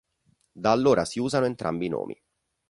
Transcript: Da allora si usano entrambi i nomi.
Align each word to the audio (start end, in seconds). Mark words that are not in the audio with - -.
Da 0.53 0.71
allora 0.71 1.05
si 1.05 1.19
usano 1.19 1.45
entrambi 1.45 1.85
i 1.85 1.89
nomi. 1.89 2.19